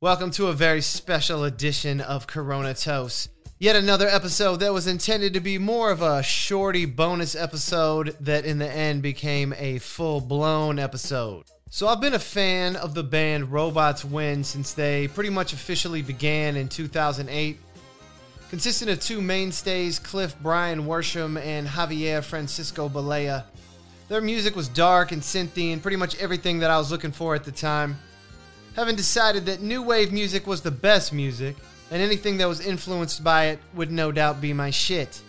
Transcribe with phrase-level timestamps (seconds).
[0.00, 3.30] Welcome to a very special edition of Corona Toast.
[3.58, 8.44] Yet another episode that was intended to be more of a shorty bonus episode that
[8.44, 11.46] in the end became a full blown episode.
[11.68, 16.02] So I've been a fan of the band Robots Win since they pretty much officially
[16.02, 17.58] began in 2008.
[18.50, 23.42] Consisting of two mainstays, Cliff Brian Worsham and Javier Francisco Balea.
[24.06, 27.34] Their music was dark and synthy and pretty much everything that I was looking for
[27.34, 27.98] at the time.
[28.78, 31.56] Having decided that new wave music was the best music,
[31.90, 35.20] and anything that was influenced by it would no doubt be my shit.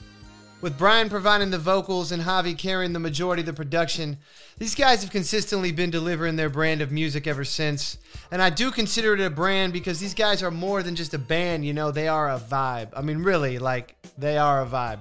[0.61, 4.19] With Brian providing the vocals and Javi carrying the majority of the production,
[4.59, 7.97] these guys have consistently been delivering their brand of music ever since.
[8.29, 11.17] And I do consider it a brand because these guys are more than just a
[11.17, 12.89] band, you know, they are a vibe.
[12.95, 14.99] I mean, really, like, they are a vibe.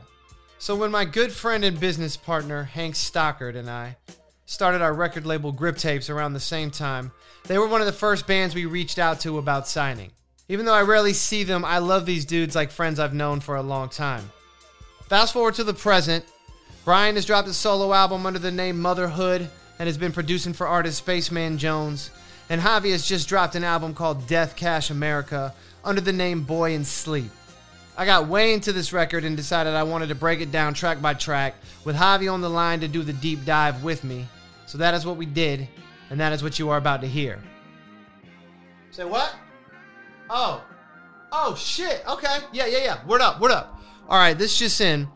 [0.58, 3.98] So when my good friend and business partner, Hank Stockard, and I
[4.48, 7.12] started our record label Grip Tapes around the same time,
[7.44, 10.10] they were one of the first bands we reached out to about signing.
[10.48, 13.56] Even though I rarely see them, I love these dudes like friends I've known for
[13.56, 14.32] a long time.
[15.06, 16.24] Fast forward to the present.
[16.86, 20.66] Brian has dropped a solo album under the name Motherhood and has been producing for
[20.66, 22.10] artist Spaceman Jones.
[22.48, 25.52] And Javi has just dropped an album called Death Cash America
[25.84, 27.30] under the name Boy in Sleep.
[27.98, 31.02] I got way into this record and decided I wanted to break it down track
[31.02, 34.27] by track with Javi on the line to do the deep dive with me.
[34.69, 35.66] So that is what we did,
[36.11, 37.42] and that is what you are about to hear.
[38.91, 39.34] Say what?
[40.28, 40.62] Oh.
[41.33, 42.02] Oh, shit.
[42.06, 42.36] Okay.
[42.52, 43.06] Yeah, yeah, yeah.
[43.06, 43.80] Word up, word up.
[44.11, 45.08] All right, this just in.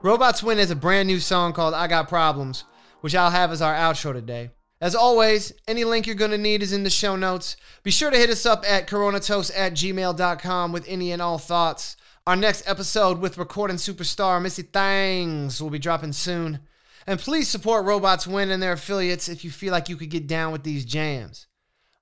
[0.00, 2.64] Robots Win has a brand new song called I Got Problems,
[3.02, 4.52] which I'll have as our outro today.
[4.80, 7.58] As always, any link you're going to need is in the show notes.
[7.82, 11.96] Be sure to hit us up at coronatoast at gmail.com with any and all thoughts.
[12.26, 16.60] Our next episode with recording superstar Missy Thangs will be dropping soon.
[17.06, 20.26] And please support Robots Win and their affiliates if you feel like you could get
[20.26, 21.46] down with these jams.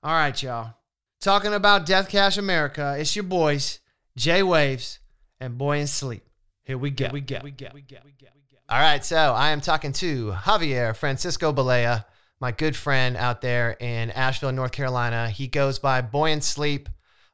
[0.03, 0.75] All right, y'all.
[1.20, 3.78] Talking about Death Cash America, it's your boys,
[4.17, 4.98] J Waves
[5.41, 6.25] and Boy in Sleep.
[6.64, 7.06] Here we go.
[7.06, 7.41] Here we go.
[7.42, 7.69] We go.
[7.75, 7.97] We go.
[8.05, 8.27] We go.
[8.69, 12.05] All right, so I am talking to Javier Francisco Balea,
[12.40, 15.29] my good friend out there in Asheville, North Carolina.
[15.29, 16.89] He goes by Boy in Sleep,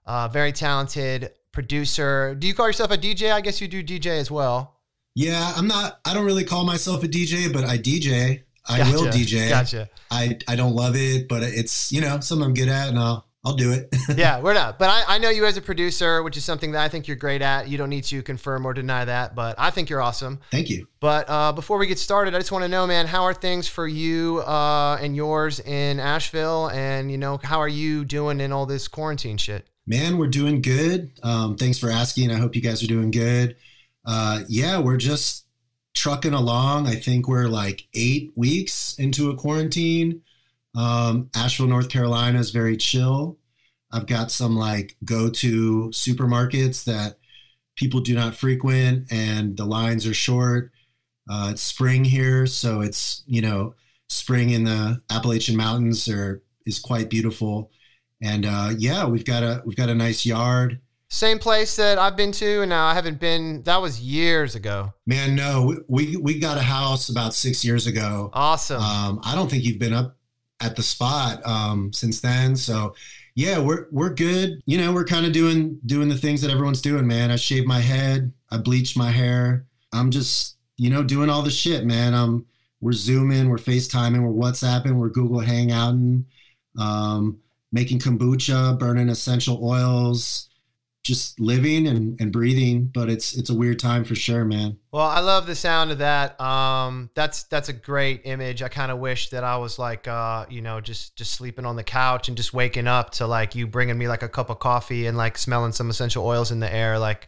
[0.05, 2.35] uh, very talented producer.
[2.35, 3.33] Do you call yourself a DJ?
[3.33, 4.78] I guess you do DJ as well.
[5.15, 6.01] Yeah, I'm not.
[6.05, 8.43] I don't really call myself a DJ, but I DJ.
[8.69, 8.93] I Gotcha.
[8.93, 9.49] will DJ.
[9.49, 9.89] Gotcha.
[10.11, 13.29] I I don't love it, but it's you know something I'm good at, and I'll
[13.45, 13.95] I'll do it.
[14.17, 14.79] yeah, we're not.
[14.79, 17.17] But I, I know you as a producer, which is something that I think you're
[17.17, 17.69] great at.
[17.69, 20.41] You don't need to confirm or deny that, but I think you're awesome.
[20.51, 20.89] Thank you.
[21.01, 23.69] But uh, before we get started, I just want to know, man, how are things
[23.69, 26.69] for you uh, and yours in Asheville?
[26.71, 29.67] And, you know, how are you doing in all this quarantine shit?
[29.87, 31.13] Man, we're doing good.
[31.23, 32.31] Um, thanks for asking.
[32.31, 33.57] I hope you guys are doing good.
[34.09, 35.45] Uh, yeah, we're just
[35.95, 36.87] trucking along.
[36.87, 40.23] I think we're like eight weeks into a quarantine.
[40.75, 43.37] Um, Asheville, North Carolina is very chill.
[43.93, 47.19] I've got some like go to supermarkets that
[47.77, 50.73] people do not frequent, and the lines are short.
[51.31, 53.75] Uh, it's spring here, so it's you know
[54.09, 57.71] spring in the Appalachian Mountains are is quite beautiful,
[58.23, 60.81] and uh, yeah, we've got a we've got a nice yard.
[61.11, 63.63] Same place that I've been to, and now I haven't been.
[63.63, 64.93] That was years ago.
[65.07, 68.31] Man, no, we we got a house about six years ago.
[68.35, 68.83] Awesome.
[68.83, 70.17] Um, I don't think you've been up
[70.61, 72.57] at the spot um, since then.
[72.57, 72.95] So
[73.35, 74.61] yeah, we're we're good.
[74.67, 77.31] You know, we're kind of doing doing the things that everyone's doing, man.
[77.31, 79.65] I shaved my head, I bleached my hair.
[79.93, 82.15] I'm just you know doing all the shit, man.
[82.15, 82.47] Um,
[82.81, 86.25] we're zooming, we're FaceTiming, we're WhatsApping, we're Google Hangouting,
[86.79, 87.39] um,
[87.73, 90.49] making kombucha, burning essential oils.
[91.09, 94.77] Just living and, and breathing, but it's it's a weird time for sure, man.
[94.93, 96.39] Well, I love the sound of that.
[96.39, 98.63] Um, that's that's a great image.
[98.63, 101.77] I kind of wish that I was like, uh, you know, just just sleeping on
[101.77, 104.59] the couch and just waking up to like you bringing me like a cup of
[104.59, 106.99] coffee and like smelling some essential oils in the air.
[106.99, 107.23] Like,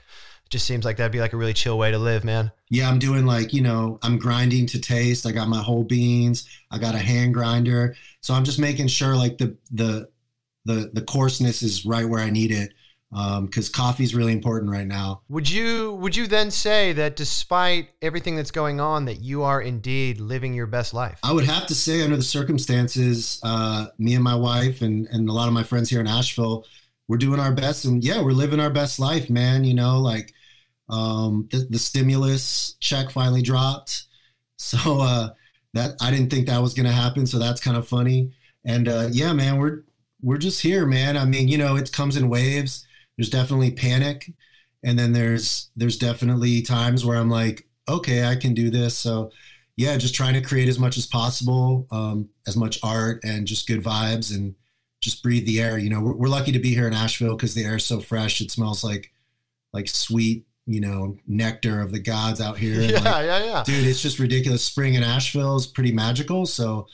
[0.44, 2.52] it just seems like that'd be like a really chill way to live, man.
[2.68, 5.24] Yeah, I'm doing like, you know, I'm grinding to taste.
[5.24, 6.46] I got my whole beans.
[6.70, 7.96] I got a hand grinder.
[8.20, 10.10] So I'm just making sure like the the
[10.66, 12.74] the the coarseness is right where I need it.
[13.12, 15.22] Um, because coffee is really important right now.
[15.28, 19.60] Would you would you then say that despite everything that's going on, that you are
[19.60, 21.18] indeed living your best life?
[21.24, 25.28] I would have to say, under the circumstances, uh, me and my wife and and
[25.28, 26.64] a lot of my friends here in Asheville,
[27.08, 29.64] we're doing our best, and yeah, we're living our best life, man.
[29.64, 30.32] You know, like
[30.88, 34.04] um, the, the stimulus check finally dropped,
[34.56, 35.30] so uh,
[35.74, 37.26] that I didn't think that was going to happen.
[37.26, 38.30] So that's kind of funny.
[38.64, 39.82] And uh, yeah, man, we're
[40.22, 41.16] we're just here, man.
[41.16, 42.86] I mean, you know, it comes in waves.
[43.20, 44.32] There's definitely panic,
[44.82, 48.96] and then there's there's definitely times where I'm like, okay, I can do this.
[48.96, 49.30] So
[49.76, 53.68] yeah, just trying to create as much as possible, um, as much art and just
[53.68, 54.54] good vibes, and
[55.02, 55.76] just breathe the air.
[55.76, 58.00] You know, we're, we're lucky to be here in Asheville because the air is so
[58.00, 58.40] fresh.
[58.40, 59.12] It smells like
[59.74, 62.80] like sweet, you know, nectar of the gods out here.
[62.80, 63.62] Yeah, like, yeah, yeah.
[63.66, 64.64] dude, it's just ridiculous.
[64.64, 66.46] Spring in Asheville is pretty magical.
[66.46, 66.86] So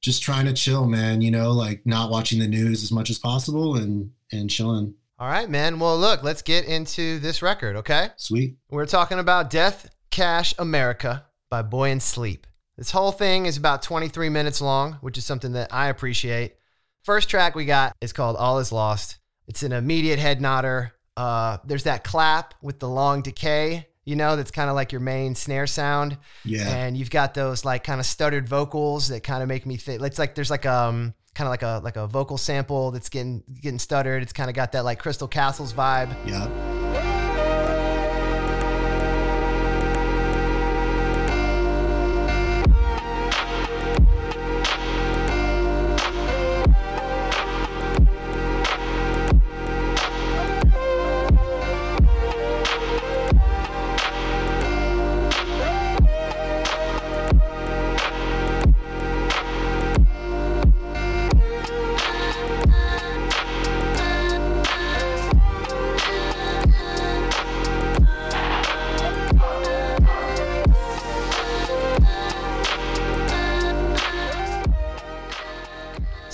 [0.00, 1.22] just trying to chill, man.
[1.22, 4.94] You know, like not watching the news as much as possible and and chilling.
[5.18, 5.78] All right, man.
[5.78, 8.08] Well, look, let's get into this record, okay?
[8.16, 8.56] Sweet.
[8.68, 12.46] We're talking about Death Cash America by Boy and Sleep.
[12.76, 16.56] This whole thing is about 23 minutes long, which is something that I appreciate.
[17.02, 19.18] First track we got is called All Is Lost.
[19.48, 20.92] It's an immediate head nodder.
[21.16, 25.00] Uh, there's that clap with the long decay, you know, that's kind of like your
[25.00, 26.16] main snare sound.
[26.44, 26.68] Yeah.
[26.68, 30.00] And you've got those like kind of stuttered vocals that kind of make me think
[30.02, 33.42] it's like there's like um kind of like a like a vocal sample that's getting
[33.60, 34.22] getting stuttered.
[34.22, 36.16] It's kind of got that like Crystal Castles vibe.
[36.26, 36.75] yeah.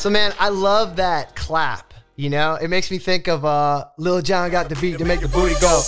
[0.02, 1.94] So man, I love that clap.
[2.16, 5.20] You know, it makes me think of uh Lil Jon got the beat to make
[5.20, 5.80] the booty go.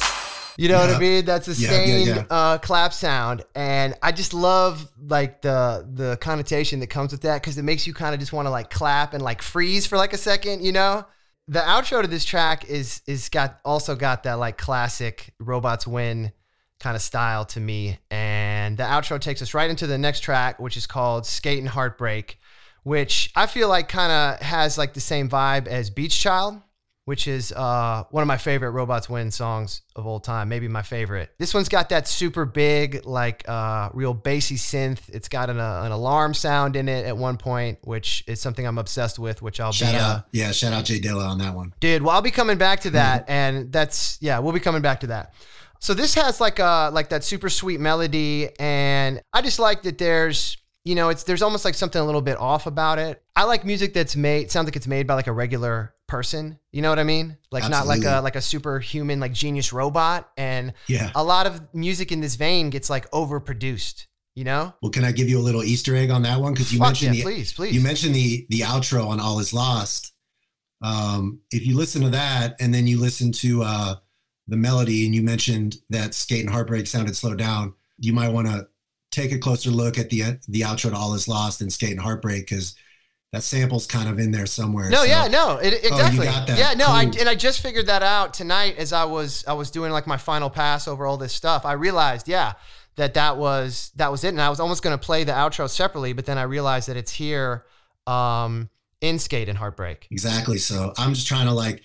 [0.56, 1.24] You know what I mean?
[1.24, 2.24] That's the Yeah, same yeah, yeah.
[2.30, 7.42] Uh, clap sound, and I just love like the the connotation that comes with that
[7.42, 9.96] because it makes you kind of just want to like clap and like freeze for
[9.96, 10.64] like a second.
[10.64, 11.04] You know,
[11.48, 16.30] the outro to this track is is got also got that like classic robots win
[16.78, 20.60] kind of style to me, and the outro takes us right into the next track,
[20.60, 22.38] which is called Skate and Heartbreak
[22.84, 26.60] which I feel like kind of has like the same vibe as Beach Child,
[27.06, 30.82] which is uh, one of my favorite Robots Win songs of all time, maybe my
[30.82, 31.30] favorite.
[31.38, 35.00] This one's got that super big, like uh, real bassy synth.
[35.08, 38.66] It's got an, uh, an alarm sound in it at one point, which is something
[38.66, 39.98] I'm obsessed with, which I'll Shout be.
[39.98, 40.24] Uh, out.
[40.32, 40.52] Yeah.
[40.52, 41.74] Shout out J Dilla on that one.
[41.80, 45.00] Dude, well, I'll be coming back to that, and that's yeah, we'll be coming back
[45.00, 45.34] to that.
[45.80, 49.98] So this has like a like that super sweet melody, and I just like that
[49.98, 53.22] there's you know it's there's almost like something a little bit off about it.
[53.34, 56.58] I like music that's made sounds like it's made by like a regular person.
[56.72, 57.38] You know what I mean?
[57.50, 60.30] Like not like a like a superhuman like genius robot.
[60.36, 61.10] And Yeah.
[61.14, 64.06] a lot of music in this vein gets like overproduced.
[64.34, 64.74] You know?
[64.82, 66.54] Well, can I give you a little Easter egg on that one?
[66.54, 67.72] Because you Fuck mentioned yeah, the please, please.
[67.74, 70.12] you mentioned the the outro on All Is Lost.
[70.82, 73.94] Um, if you listen to that and then you listen to uh,
[74.48, 78.48] the melody and you mentioned that Skate and Heartbreak sounded slowed down, you might want
[78.48, 78.66] to
[79.14, 82.00] take a closer look at the the outro to All Is Lost and Skate and
[82.00, 82.74] Heartbreak because
[83.32, 84.90] that sample's kind of in there somewhere.
[84.90, 86.26] No, So- yeah, no, it, exactly.
[86.26, 86.58] got that.
[86.58, 89.70] Yeah, no, I and I just figured that out tonight as I was I was
[89.70, 91.64] doing like my final pass over all this stuff.
[91.64, 92.52] I realized, yeah,
[92.96, 95.68] that that was that was it, and I was almost going to play the outro
[95.68, 97.64] separately, but then I realized that it's here
[98.06, 98.68] um,
[99.00, 100.06] in Skate and Heartbreak.
[100.10, 100.58] Exactly.
[100.58, 101.82] So I'm just trying to like,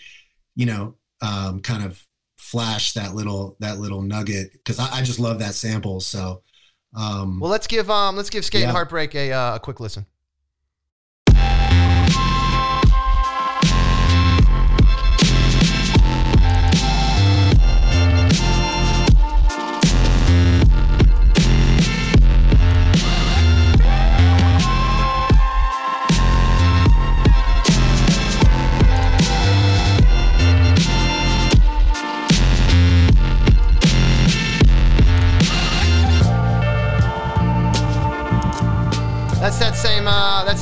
[0.56, 2.04] you know, um, kind of
[2.38, 6.00] flash that little that little nugget because I, I just love that sample.
[6.00, 6.44] So
[6.96, 10.06] um, Well, let's give um let's give Skate and Heartbreak a uh, a quick listen.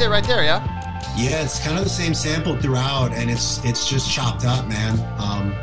[0.07, 0.63] It right there, yeah.
[1.17, 4.93] yeah, it's kind of the same sample throughout, and it's it's just chopped up, man.
[5.19, 5.53] Um,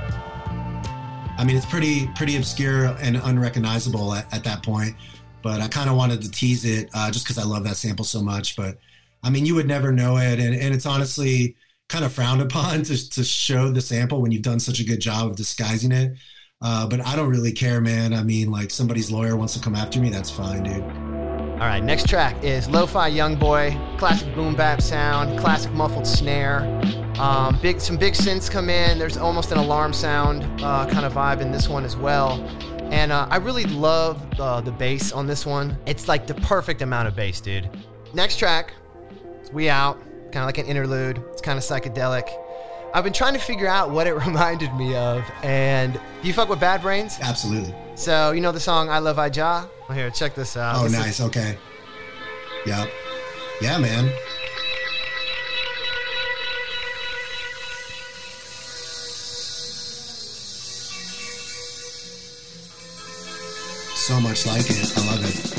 [1.36, 4.94] I mean, it's pretty pretty obscure and unrecognizable at, at that point.
[5.42, 8.04] But I kind of wanted to tease it uh, just because I love that sample
[8.04, 8.56] so much.
[8.56, 8.78] But
[9.22, 11.56] I mean, you would never know it, and, and it's honestly
[11.88, 15.00] kind of frowned upon to, to show the sample when you've done such a good
[15.00, 16.16] job of disguising it.
[16.60, 18.14] Uh, but I don't really care, man.
[18.14, 21.13] I mean, like somebody's lawyer wants to come after me, that's fine, dude.
[21.54, 26.62] All right, next track is Lo-Fi Young Boy, classic boom bap sound, classic muffled snare.
[27.18, 28.98] Um, big, some big synths come in.
[28.98, 32.40] There's almost an alarm sound uh, kind of vibe in this one as well.
[32.90, 35.78] And uh, I really love uh, the bass on this one.
[35.86, 37.70] It's like the perfect amount of bass, dude.
[38.12, 38.72] Next track,
[39.52, 41.22] We Out, kind of like an interlude.
[41.30, 42.28] It's kind of psychedelic.
[42.92, 45.24] I've been trying to figure out what it reminded me of.
[45.44, 47.16] And do you fuck with Bad Brains?
[47.22, 47.74] Absolutely.
[47.94, 50.76] So you know the song "I Luv I Jah." Well, here, check this out.
[50.76, 51.20] Oh, this nice.
[51.20, 51.58] Is- okay.
[52.66, 52.90] Yep.
[53.60, 54.10] Yeah, man.
[63.96, 64.98] So much like it.
[64.98, 65.50] I love it.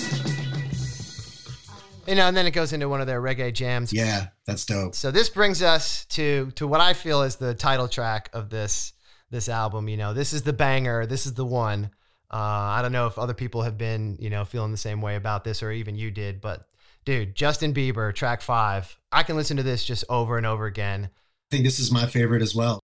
[2.07, 3.91] You know, and then it goes into one of their reggae jams.
[3.91, 4.93] Yeah, that's dope.
[4.93, 8.93] So this brings us to to what I feel is the title track of this
[9.31, 9.89] this album.
[9.89, 11.07] You know, this is the banger.
[11.07, 11.89] This is the one.
[12.31, 15.15] Uh, I don't know if other people have been, you know, feeling the same way
[15.15, 16.41] about this, or even you did.
[16.41, 16.67] But
[17.05, 18.97] dude, Justin Bieber, track five.
[19.11, 21.09] I can listen to this just over and over again.
[21.13, 22.79] I think this is my favorite as well.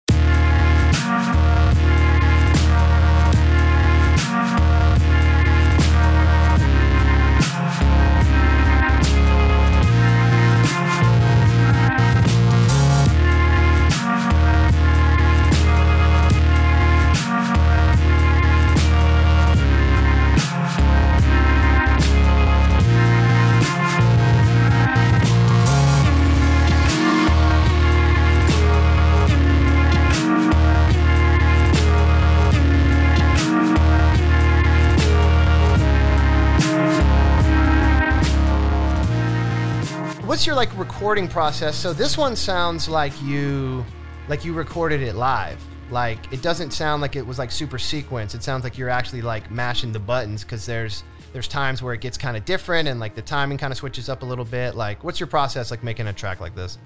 [40.41, 41.77] What's your like recording process?
[41.77, 43.85] So this one sounds like you
[44.27, 45.63] like you recorded it live.
[45.91, 48.35] Like it doesn't sound like it was like super sequence.
[48.35, 51.05] It sounds like you're actually like mashing the buttons because there's
[51.35, 54.09] there's times where it gets kind of different and like the timing kind of switches
[54.09, 54.77] up a little bit.
[54.77, 56.79] Like what's your process like making a track like this?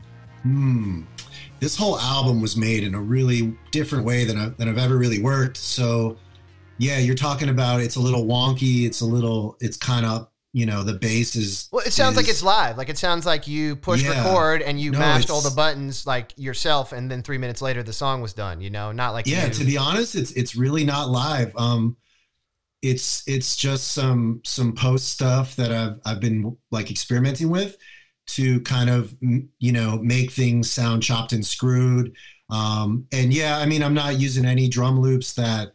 [0.43, 1.03] Hmm.
[1.61, 4.99] This whole album was made in a really different way than, I, than I've ever
[4.99, 5.59] really worked.
[5.59, 6.17] So,
[6.79, 8.85] yeah, you're talking about it's a little wonky.
[8.85, 12.17] It's a little, it's kind of you know the bass is well it sounds is,
[12.17, 14.11] like it's live like it sounds like you push yeah.
[14.11, 17.83] record and you no, mashed all the buttons like yourself and then three minutes later
[17.83, 19.51] the song was done you know not like yeah you.
[19.51, 21.97] to be honest it's it's really not live um
[22.83, 27.77] it's it's just some some post stuff that i've i've been like experimenting with
[28.27, 32.15] to kind of you know make things sound chopped and screwed
[32.51, 35.73] um and yeah i mean i'm not using any drum loops that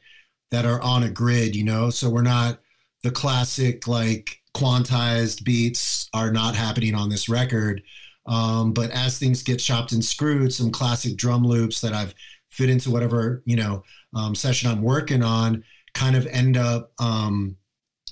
[0.52, 2.60] that are on a grid you know so we're not
[3.04, 7.82] the classic like quantized beats are not happening on this record.
[8.26, 12.14] Um, but as things get chopped and screwed, some classic drum loops that I've
[12.50, 13.84] fit into whatever you know
[14.16, 15.64] um, session I'm working on
[15.94, 17.56] kind of end up um,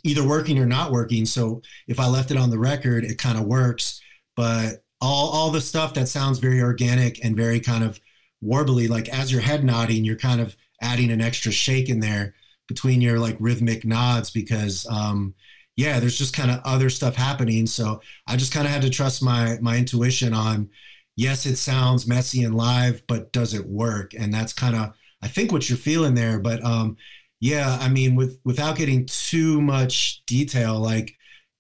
[0.03, 1.25] either working or not working.
[1.25, 4.01] So if I left it on the record, it kind of works.
[4.35, 7.99] But all all the stuff that sounds very organic and very kind of
[8.43, 12.35] warbly, like as your head nodding, you're kind of adding an extra shake in there
[12.67, 15.33] between your like rhythmic nods because um,
[15.77, 17.67] yeah, there's just kind of other stuff happening.
[17.67, 20.69] So I just kind of had to trust my my intuition on
[21.15, 24.13] yes, it sounds messy and live, but does it work?
[24.13, 26.39] And that's kind of I think what you're feeling there.
[26.39, 26.97] But um,
[27.39, 31.15] yeah, I mean, with without getting too much detail, like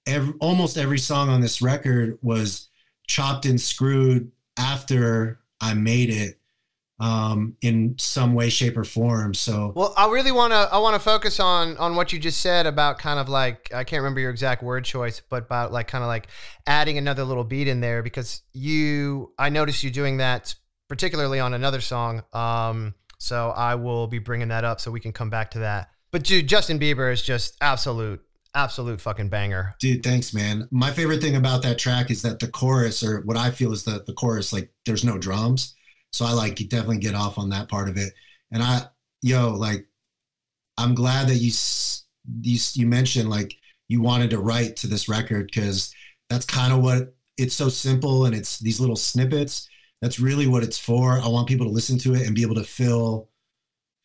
[0.07, 2.69] every, almost every song on this record was
[3.07, 6.39] chopped and screwed after I made it
[6.99, 9.33] um, in some way, shape, or form.
[9.33, 12.41] So, well, I really want to I want to focus on on what you just
[12.41, 15.87] said about kind of like I can't remember your exact word choice, but about like
[15.87, 16.27] kind of like
[16.65, 20.55] adding another little beat in there because you I noticed you doing that
[20.87, 22.23] particularly on another song.
[22.33, 25.89] Um, so I will be bringing that up so we can come back to that.
[26.11, 28.21] But dude, Justin Bieber is just absolute
[28.55, 29.75] absolute fucking banger.
[29.79, 30.67] Dude, thanks, man.
[30.71, 33.83] My favorite thing about that track is that the chorus, or what I feel is
[33.83, 35.75] the the chorus, like there's no drums.
[36.17, 38.13] So I like you definitely get off on that part of it.
[38.51, 38.87] And I,
[39.21, 39.87] yo, like,
[40.77, 41.51] I'm glad that you
[42.41, 43.55] you you mentioned like
[43.87, 45.93] you wanted to write to this record because
[46.29, 49.69] that's kind of what it's so simple and it's these little snippets.
[50.01, 51.19] That's really what it's for.
[51.19, 53.29] I want people to listen to it and be able to fill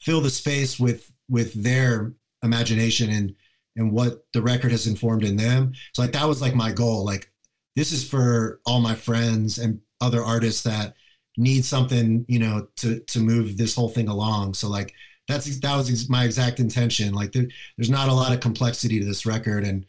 [0.00, 3.34] fill the space with with their imagination and
[3.74, 5.72] and what the record has informed in them.
[5.94, 7.04] So like that was like my goal.
[7.06, 7.30] Like
[7.74, 10.94] this is for all my friends and other artists that
[11.36, 14.54] need something, you know, to to move this whole thing along.
[14.54, 14.94] So like
[15.28, 17.14] that's that was my exact intention.
[17.14, 17.46] Like there,
[17.76, 19.86] there's not a lot of complexity to this record, and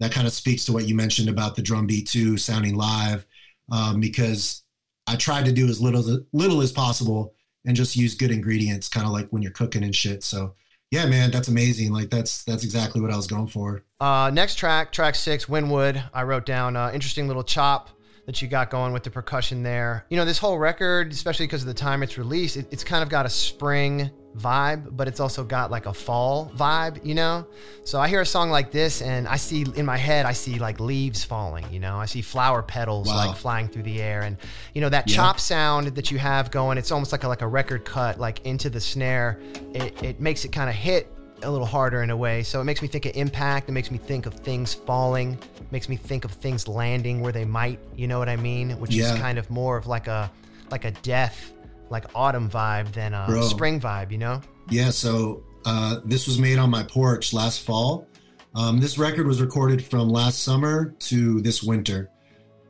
[0.00, 3.26] that kind of speaks to what you mentioned about the drum beat too, sounding live,
[3.70, 4.62] um, because
[5.06, 7.34] I tried to do as little as little as possible
[7.64, 10.24] and just use good ingredients, kind of like when you're cooking and shit.
[10.24, 10.54] So
[10.90, 11.92] yeah, man, that's amazing.
[11.92, 13.82] Like that's that's exactly what I was going for.
[14.00, 16.02] Uh, next track, track six, Winwood.
[16.12, 17.88] I wrote down uh, interesting little chop
[18.26, 20.06] that you got going with the percussion there.
[20.08, 23.02] You know, this whole record, especially because of the time it's released, it, it's kind
[23.02, 27.46] of got a spring vibe, but it's also got like a fall vibe, you know?
[27.84, 30.58] So I hear a song like this and I see in my head, I see
[30.58, 31.96] like leaves falling, you know?
[31.96, 33.26] I see flower petals wow.
[33.26, 34.22] like flying through the air.
[34.22, 34.36] And,
[34.72, 37.48] you know, that chop sound that you have going, it's almost like a, like a
[37.48, 39.40] record cut, like into the snare.
[39.74, 41.12] It, it makes it kind of hit
[41.42, 42.42] a little harder in a way.
[42.42, 43.68] So it makes me think of impact.
[43.68, 45.34] It makes me think of things falling.
[45.56, 47.78] It makes me think of things landing where they might.
[47.96, 48.70] You know what I mean?
[48.80, 49.14] Which yeah.
[49.14, 50.30] is kind of more of like a
[50.70, 51.52] like a death,
[51.90, 53.42] like autumn vibe than a Bro.
[53.42, 54.10] spring vibe.
[54.10, 54.40] You know?
[54.70, 54.90] Yeah.
[54.90, 58.06] So uh, this was made on my porch last fall.
[58.54, 62.10] Um, this record was recorded from last summer to this winter,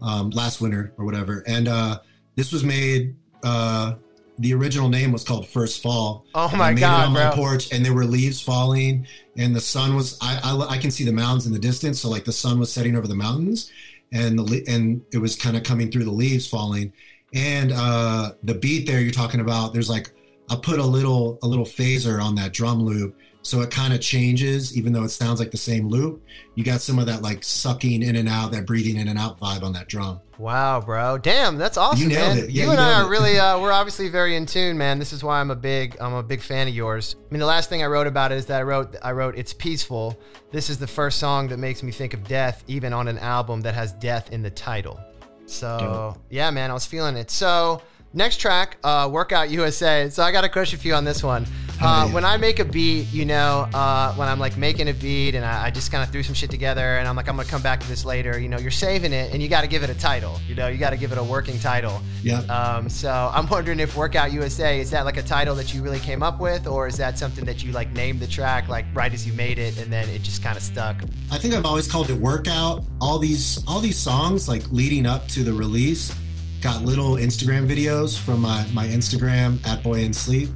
[0.00, 1.42] um, last winter or whatever.
[1.46, 2.00] And uh,
[2.36, 3.16] this was made.
[3.42, 3.96] Uh,
[4.38, 6.24] the original name was called First Fall.
[6.34, 7.24] Oh my I made god, it on bro!
[7.24, 10.18] my porch, and there were leaves falling, and the sun was.
[10.20, 12.72] I, I I can see the mountains in the distance, so like the sun was
[12.72, 13.70] setting over the mountains,
[14.12, 16.92] and the and it was kind of coming through the leaves falling,
[17.34, 19.72] and uh, the beat there you're talking about.
[19.72, 20.12] There's like
[20.50, 24.00] I put a little a little phaser on that drum loop, so it kind of
[24.00, 26.22] changes, even though it sounds like the same loop.
[26.54, 29.38] You got some of that like sucking in and out, that breathing in and out
[29.40, 30.20] vibe on that drum.
[30.38, 31.18] Wow, bro!
[31.18, 32.44] Damn, that's awesome, You nailed man.
[32.44, 32.50] it.
[32.50, 33.08] Yeah, you you and I are it.
[33.08, 34.98] really, uh, we're obviously very in tune, man.
[34.98, 37.16] This is why I'm a big, I'm a big fan of yours.
[37.18, 39.36] I mean, the last thing I wrote about it is that I wrote, I wrote,
[39.36, 40.18] it's peaceful.
[40.50, 43.60] This is the first song that makes me think of death, even on an album
[43.62, 45.00] that has death in the title.
[45.46, 45.78] So
[46.14, 46.24] Dope.
[46.30, 47.30] yeah, man, I was feeling it.
[47.30, 47.82] So
[48.12, 50.08] next track, uh, Workout USA.
[50.10, 51.46] So I got a question for you on this one.
[51.82, 52.08] Uh.
[52.10, 55.44] When I make a beat, you know, uh, when I'm like making a beat and
[55.44, 57.62] I, I just kind of threw some shit together and I'm like, I'm gonna come
[57.62, 58.38] back to this later.
[58.38, 60.38] You know, you're saving it and you got to give it a title.
[60.46, 62.00] You know, you got to give it a working title.
[62.22, 62.40] Yeah.
[62.42, 66.00] Um, so I'm wondering if Workout USA is that like a title that you really
[66.00, 69.12] came up with, or is that something that you like named the track like right
[69.12, 71.02] as you made it and then it just kind of stuck?
[71.30, 72.84] I think I've always called it workout.
[73.00, 76.14] All these all these songs like leading up to the release
[76.62, 80.48] got little Instagram videos from my my Instagram at Boy and Sleep.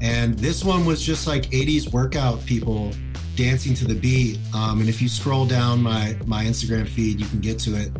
[0.00, 2.92] And this one was just like 80s workout people
[3.36, 4.38] dancing to the beat.
[4.54, 7.90] Um, and if you scroll down my my Instagram feed, you can get to it.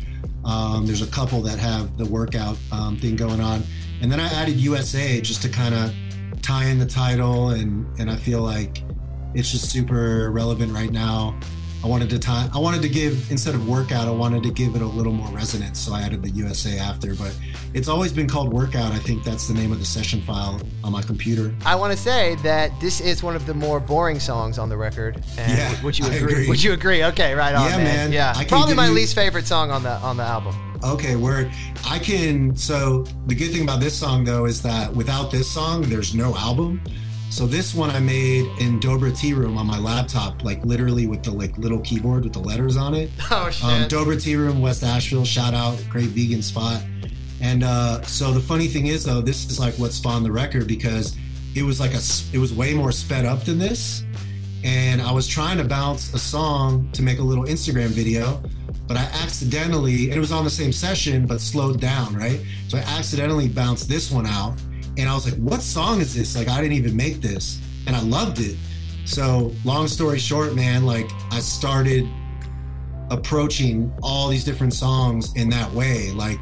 [0.44, 3.62] Um, there's a couple that have the workout um, thing going on.
[4.02, 5.94] And then I added USA just to kind of
[6.42, 8.82] tie in the title and and I feel like
[9.34, 11.38] it's just super relevant right now.
[11.84, 14.74] I wanted to tie I wanted to give instead of workout, I wanted to give
[14.74, 17.14] it a little more resonance, so I added the USA after.
[17.14, 17.38] But
[17.74, 18.92] it's always been called workout.
[18.92, 21.54] I think that's the name of the session file on my computer.
[21.66, 24.78] I want to say that this is one of the more boring songs on the
[24.78, 25.22] record.
[25.36, 26.32] And Yeah, would you I agree?
[26.32, 26.48] agree.
[26.48, 27.04] Would you agree?
[27.04, 27.84] Okay, right on, Yeah, man.
[27.84, 28.12] man.
[28.12, 30.56] Yeah, I probably my you- least favorite song on the on the album.
[30.82, 31.50] Okay, word.
[31.86, 32.56] I can.
[32.56, 36.34] So the good thing about this song though is that without this song, there's no
[36.34, 36.80] album.
[37.34, 41.24] So this one I made in Dobra Tea Room on my laptop, like literally with
[41.24, 43.10] the like little keyboard with the letters on it.
[43.28, 43.64] Oh shit!
[43.64, 46.80] Um, Dobra Tea Room, West Asheville, shout out, great vegan spot.
[47.40, 50.68] And uh, so the funny thing is though, this is like what spawned the record
[50.68, 51.16] because
[51.56, 52.00] it was like a
[52.32, 54.04] it was way more sped up than this.
[54.62, 58.40] And I was trying to bounce a song to make a little Instagram video,
[58.86, 62.40] but I accidentally, and it was on the same session, but slowed down, right?
[62.68, 64.54] So I accidentally bounced this one out.
[64.96, 66.36] And I was like, what song is this?
[66.36, 67.60] Like, I didn't even make this.
[67.86, 68.56] And I loved it.
[69.04, 72.08] So, long story short, man, like, I started
[73.10, 76.10] approaching all these different songs in that way.
[76.12, 76.40] Like,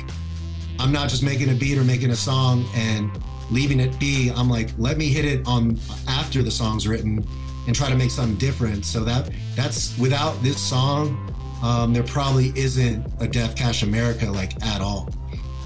[0.79, 3.11] I'm not just making a beat or making a song and
[3.51, 4.31] leaving it be.
[4.31, 7.27] I'm like, let me hit it on after the song's written
[7.67, 8.85] and try to make something different.
[8.85, 14.61] So that that's without this song, um, there probably isn't a Death Cash America like
[14.65, 15.09] at all.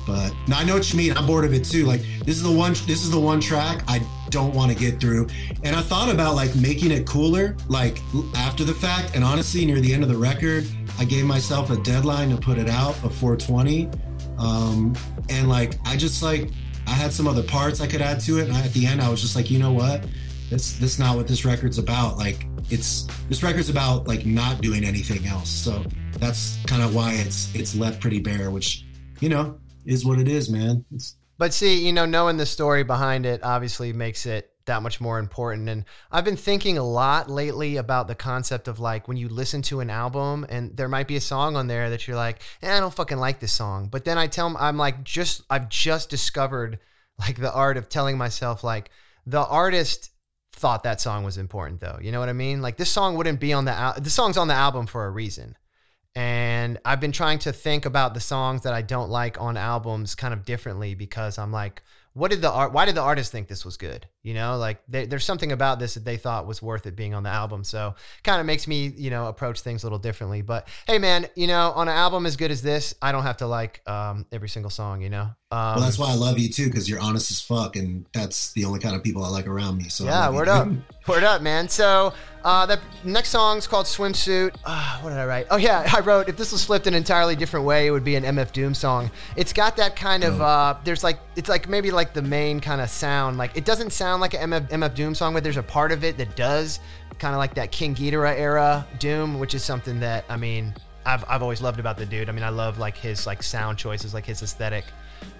[0.07, 1.17] But I know what you mean.
[1.17, 1.85] I'm bored of it too.
[1.85, 2.73] Like this is the one.
[2.73, 5.27] This is the one track I don't want to get through.
[5.65, 7.99] And I thought about like making it cooler, like
[8.37, 9.15] after the fact.
[9.15, 10.67] And honestly, near the end of the record,
[10.99, 13.91] I gave myself a deadline to put it out of 420.
[14.39, 14.95] Um,
[15.29, 16.51] and like I just like
[16.87, 18.49] I had some other parts I could add to it.
[18.49, 20.05] And at the end, I was just like, you know what?
[20.51, 22.17] That's that's not what this record's about.
[22.17, 25.51] Like it's this record's about like not doing anything else.
[25.51, 25.85] So
[26.19, 28.85] that's kind of why it's it's left pretty bare, which
[29.21, 30.85] you know is what it is, man.
[30.93, 35.01] It's, But see, you know, knowing the story behind it obviously makes it that much
[35.01, 35.69] more important.
[35.69, 39.63] And I've been thinking a lot lately about the concept of like when you listen
[39.63, 42.77] to an album and there might be a song on there that you're like, eh,
[42.77, 43.89] I don't fucking like this song.
[43.89, 46.81] But then I tell them, I'm like, just, I've just discovered
[47.19, 48.91] like the art of telling myself, like,
[49.27, 50.11] the artist
[50.53, 51.99] thought that song was important though.
[52.01, 52.63] You know what I mean?
[52.63, 55.11] Like this song wouldn't be on the al- the song's on the album for a
[55.11, 55.57] reason.
[56.17, 60.15] And I've been trying to think about the songs that I don't like on albums
[60.15, 61.83] kind of differently because I'm like,
[62.15, 62.73] what did the art?
[62.73, 64.07] Why did the artist think this was good?
[64.23, 67.13] You know, like they, there's something about this that they thought was worth it being
[67.13, 67.63] on the album.
[67.63, 70.41] So kind of makes me, you know, approach things a little differently.
[70.41, 73.37] But hey, man, you know, on an album as good as this, I don't have
[73.39, 75.03] to like um, every single song.
[75.03, 75.31] You know.
[75.53, 78.53] Um, well, that's why I love you too, because you're honest as fuck, and that's
[78.53, 79.89] the only kind of people I like around me.
[79.89, 80.69] So Yeah, love you, word up.
[81.07, 81.69] Word up, man.
[81.69, 84.57] So uh, the next song's called Swimsuit.
[84.65, 85.47] Uh, what did I write?
[85.53, 88.17] Oh, yeah, I wrote, if this was flipped an entirely different way, it would be
[88.17, 89.09] an MF Doom song.
[89.37, 92.81] It's got that kind of, uh, there's like, it's like maybe like the main kind
[92.81, 93.39] of sound.
[93.39, 96.03] Like, it doesn't sound like an MF, MF Doom song, but there's a part of
[96.03, 96.81] it that does.
[97.21, 100.75] Kind of like that King Geedorah era Doom, which is something that, I mean,
[101.07, 102.29] I've, I've always loved about the dude.
[102.29, 104.85] I mean, I love like his like sound choices, like his aesthetic.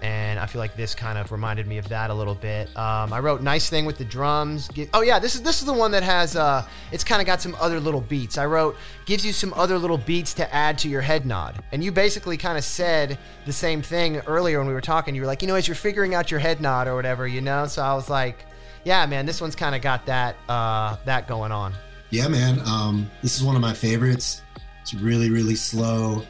[0.01, 2.67] And I feel like this kind of reminded me of that a little bit.
[2.77, 4.69] Um, I wrote "Nice Thing" with the drums.
[4.93, 7.41] Oh yeah, this is this is the one that has uh, it's kind of got
[7.41, 8.37] some other little beats.
[8.37, 11.83] I wrote gives you some other little beats to add to your head nod, and
[11.83, 15.15] you basically kind of said the same thing earlier when we were talking.
[15.15, 17.41] You were like, you know, as you're figuring out your head nod or whatever, you
[17.41, 17.65] know.
[17.67, 18.45] So I was like,
[18.83, 21.73] yeah, man, this one's kind of got that uh, that going on.
[22.09, 22.59] Yeah, man.
[22.65, 24.41] Um, this is one of my favorites.
[24.81, 26.23] It's really, really slow.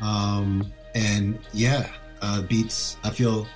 [0.00, 1.90] Um, and yeah,
[2.22, 2.96] uh, beats.
[3.04, 3.46] I feel.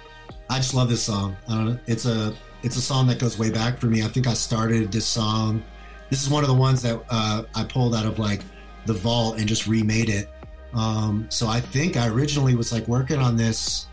[0.51, 1.37] I just love this song.
[1.49, 1.79] I don't know.
[1.87, 4.03] It's a it's a song that goes way back for me.
[4.03, 5.63] I think I started this song.
[6.11, 8.43] This is one of the ones that uh, I pulled out of like
[8.87, 10.29] the vault and just remade it.
[10.75, 13.87] Um, so I think I originally was like working on this.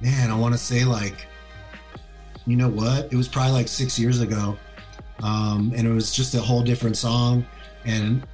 [0.00, 1.26] Man, I want to say like,
[2.46, 3.12] you know what?
[3.12, 4.56] It was probably like six years ago,
[5.22, 7.46] um, and it was just a whole different song,
[7.84, 8.26] and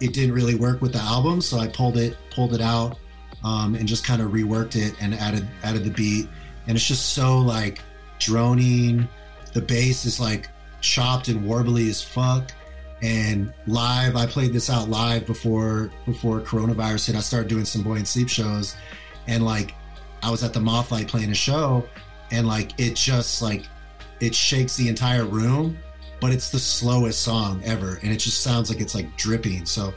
[0.00, 1.40] it didn't really work with the album.
[1.40, 2.98] So I pulled it pulled it out
[3.44, 6.28] um, and just kind of reworked it and added added the beat,
[6.66, 7.82] and it's just so like
[8.18, 9.08] droning.
[9.52, 10.48] The bass is like
[10.80, 12.52] chopped and warbly as fuck.
[13.02, 17.16] And live, I played this out live before before coronavirus hit.
[17.16, 18.76] I started doing some boy and sleep shows,
[19.26, 19.74] and like
[20.22, 21.88] I was at the Mothlight playing a show,
[22.30, 23.66] and like it just like
[24.20, 25.78] it shakes the entire room,
[26.20, 29.64] but it's the slowest song ever, and it just sounds like it's like dripping.
[29.64, 29.94] So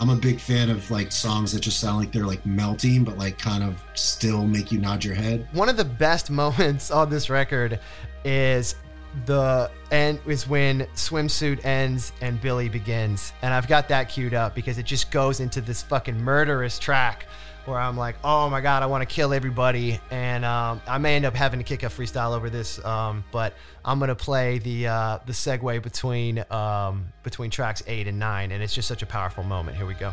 [0.00, 3.16] I'm a big fan of like songs that just sound like they're like melting, but
[3.16, 5.48] like kind of still make you nod your head.
[5.52, 7.80] One of the best moments on this record
[8.24, 8.74] is
[9.24, 14.54] the end is when swimsuit ends and Billy begins, and I've got that queued up
[14.54, 17.26] because it just goes into this fucking murderous track
[17.66, 21.16] where I'm like, oh my god, I want to kill everybody, and um, I may
[21.16, 24.88] end up having to kick a freestyle over this, um, but I'm gonna play the
[24.88, 29.06] uh, the segue between um, between tracks eight and nine, and it's just such a
[29.06, 29.76] powerful moment.
[29.76, 30.12] Here we go.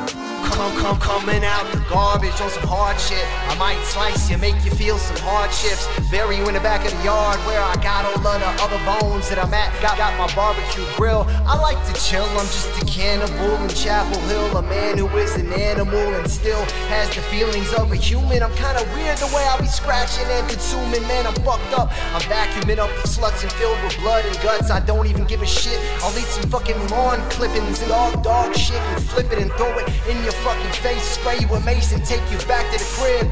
[0.61, 3.25] Come, come, coming out the garbage on some hard shit.
[3.49, 5.89] I might slice you, make you feel some hardships.
[6.11, 8.77] Bury you in the back of the yard where I got all of the other
[8.85, 9.73] bones that I'm at.
[9.81, 11.25] Got, got my barbecue grill.
[11.49, 14.55] I like to chill, I'm just a cannibal in Chapel Hill.
[14.55, 16.61] A man who is an animal and still
[16.93, 18.43] has the feelings of a human.
[18.43, 21.01] I'm kinda weird the way I be scratching and consuming.
[21.09, 21.89] Man, I'm fucked up.
[22.13, 24.69] I'm vacuuming up the sluts and filled with blood and guts.
[24.69, 25.81] I don't even give a shit.
[26.05, 29.73] I'll eat some fucking lawn clippings and all dog shit and flip it and throw
[29.79, 30.50] it in your fucking
[30.81, 31.03] face.
[31.03, 33.27] Spray you with mace and take you back to the crib.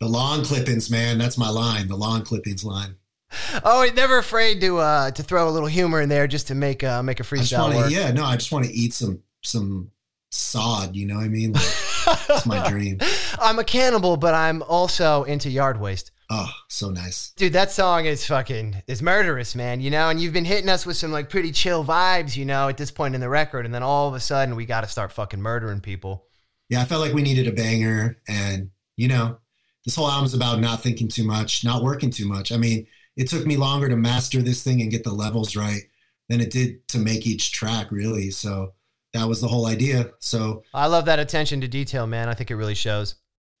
[0.00, 1.88] The lawn clippings, man, that's my line.
[1.88, 2.96] The lawn clippings line.
[3.64, 6.54] Oh, he's never afraid to uh to throw a little humor in there just to
[6.54, 7.86] make uh make a just freestyle want work.
[7.88, 9.90] to, yeah, no, I just want to eat some some
[10.30, 10.96] sod.
[10.96, 11.52] You know what I mean?
[11.52, 11.62] Like,
[12.28, 12.98] it's my dream.
[13.38, 16.10] I'm a cannibal, but I'm also into yard waste.
[16.32, 17.32] Oh, so nice.
[17.36, 19.80] Dude, that song is fucking is murderous, man.
[19.80, 22.68] You know, and you've been hitting us with some like pretty chill vibes, you know,
[22.68, 24.88] at this point in the record, and then all of a sudden we got to
[24.88, 26.26] start fucking murdering people.
[26.68, 29.38] Yeah, I felt like we needed a banger, and you know,
[29.84, 32.52] this whole album's about not thinking too much, not working too much.
[32.52, 35.82] I mean, it took me longer to master this thing and get the levels right
[36.28, 38.30] than it did to make each track, really.
[38.30, 38.74] So
[39.14, 40.12] that was the whole idea.
[40.20, 42.28] So I love that attention to detail, man.
[42.28, 43.16] I think it really shows.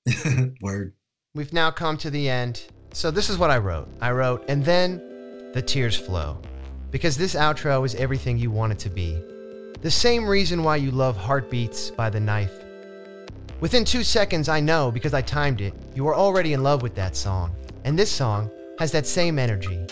[0.60, 0.94] word.
[1.32, 2.64] We've now come to the end.
[2.92, 3.86] So this is what I wrote.
[4.00, 4.98] I wrote, and then
[5.52, 6.42] the tears flow.
[6.90, 9.22] Because this outro is everything you want it to be.
[9.80, 12.64] The same reason why you love Heartbeats by The Knife.
[13.60, 16.96] Within two seconds, I know because I timed it, you are already in love with
[16.96, 17.54] that song.
[17.84, 19.86] And this song has that same energy.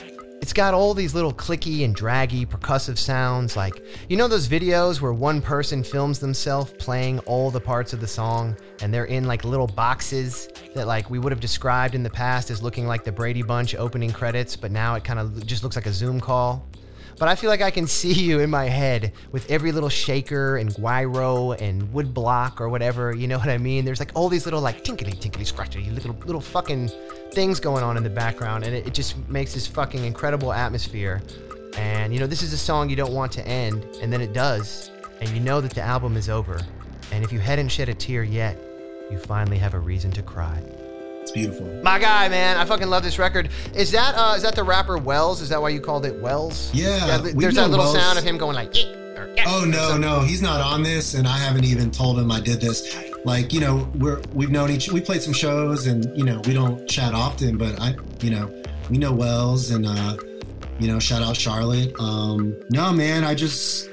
[0.49, 4.99] It's got all these little clicky and draggy percussive sounds, like, you know, those videos
[4.99, 9.25] where one person films themselves playing all the parts of the song and they're in
[9.25, 13.05] like little boxes that, like, we would have described in the past as looking like
[13.05, 16.19] the Brady Bunch opening credits, but now it kind of just looks like a Zoom
[16.19, 16.67] call?
[17.19, 20.57] But I feel like I can see you in my head with every little shaker
[20.57, 23.15] and gyro and wood block or whatever.
[23.15, 23.85] You know what I mean?
[23.85, 26.91] There's like all these little like tinkly tinkly scratchy little little fucking
[27.33, 31.21] things going on in the background, and it, it just makes this fucking incredible atmosphere.
[31.77, 34.33] And you know, this is a song you don't want to end, and then it
[34.33, 36.61] does, and you know that the album is over.
[37.11, 38.59] And if you hadn't shed a tear yet,
[39.11, 40.63] you finally have a reason to cry.
[41.29, 41.67] It's beautiful.
[41.83, 43.51] My guy, man, I fucking love this record.
[43.75, 45.43] Is that uh, is that the rapper Wells?
[45.43, 46.71] Is that why you called it Wells?
[46.73, 47.99] Yeah, th- we've there's that little Wells.
[47.99, 48.75] sound of him going like.
[48.75, 52.41] Or, Oh no, no, he's not on this, and I haven't even told him I
[52.41, 52.97] did this.
[53.27, 54.91] Like, you know, we're we've known each.
[54.91, 58.63] We played some shows, and you know, we don't chat often, but I, you know,
[58.89, 60.17] we know Wells, and uh,
[60.79, 61.93] you know, shout out Charlotte.
[62.01, 63.88] Um, no, man, I just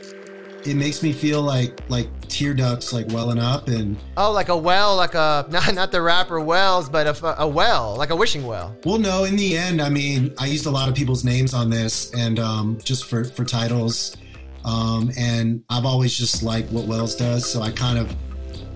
[0.68, 4.58] it makes me feel like like tear ducts like welling up and Oh, like a
[4.58, 8.46] well, like a not not the rapper Wells, but a, a well, like a wishing
[8.46, 8.76] well.
[8.86, 11.70] well no in the end i mean i used a lot of people's names on
[11.70, 14.16] this and um just for for titles
[14.64, 18.14] um and i've always just liked what wells does so i kind of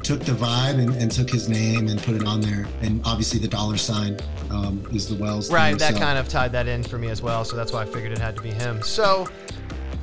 [0.04, 3.40] took the vibe and, and took his name and put it on there and obviously
[3.40, 4.18] the dollar sign
[4.52, 7.10] um is the wells Right, thing, that so- kind of tied that in for me
[7.10, 7.44] as well.
[7.44, 8.82] So that's why I figured it had to be him.
[8.82, 9.28] So,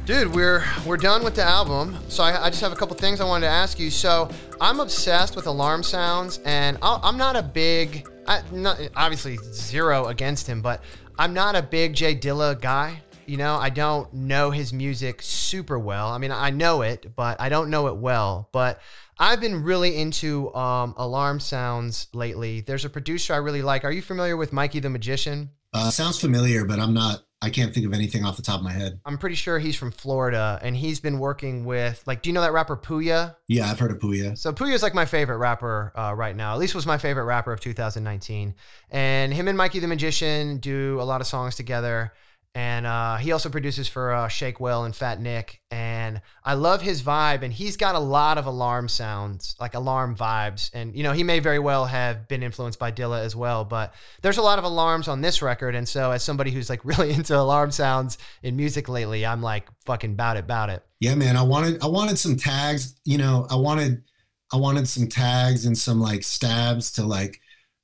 [0.06, 1.98] dude, we're we're done with the album.
[2.08, 3.90] So I, I just have a couple things I wanted to ask you.
[3.90, 9.36] So I'm obsessed with alarm sounds, and I'll, I'm not a big, I, not obviously
[9.52, 10.80] zero against him, but
[11.18, 13.02] I'm not a big J Dilla guy.
[13.26, 16.10] You know, I don't know his music super well.
[16.10, 18.48] I mean, I know it, but I don't know it well.
[18.52, 18.80] But
[19.18, 22.60] I've been really into um, alarm sounds lately.
[22.60, 23.82] There's a producer I really like.
[23.82, 25.50] Are you familiar with Mikey the Magician?
[25.76, 28.64] uh, sounds familiar but i'm not i can't think of anything off the top of
[28.64, 32.30] my head I'm pretty sure he's from Florida, and he's been working with like, do
[32.30, 33.36] you know that rapper Pouya?
[33.48, 36.52] yeah i've heard of pouya So Pouya is like my favorite rapper uh, right now.
[36.54, 38.54] At least was my favorite rapper of 2019.
[38.90, 42.12] And him and Mikey the Magician do a lot of songs together.
[42.56, 45.60] And uh, he also produces for uh, Shakewell and Fat Nick.
[45.70, 47.42] And I love his vibe.
[47.42, 50.70] And he's got a lot of alarm sounds, like alarm vibes.
[50.72, 53.66] And, you know, he may very well have been influenced by Dilla as well.
[53.66, 53.92] But
[54.22, 55.74] there's a lot of alarms on this record.
[55.74, 59.68] And so, as somebody who's like really into alarm sounds in music lately, I'm like
[59.84, 60.82] fucking bout it, bout it.
[60.98, 61.36] Yeah, man.
[61.36, 62.98] I wanted I wanted some tags.
[63.04, 64.02] You know, I wanted
[64.50, 67.38] I wanted some tags and some like stabs to like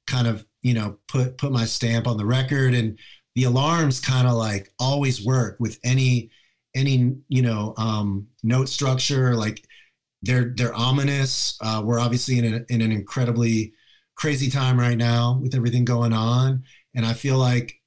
[0.07, 2.73] kind of you know put put my stamp on the record.
[2.73, 2.99] And
[3.35, 6.31] the alarms kind of like always work with any
[6.75, 9.35] any you know um, note structure.
[9.35, 9.65] Like
[10.23, 11.59] they're they're ominous.
[11.61, 13.75] Uh, we're obviously in, a, in an incredibly
[14.15, 16.65] crazy time right now with everything going on,
[16.95, 17.81] and I feel like